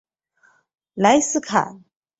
[0.95, 1.83] 莱斯坎。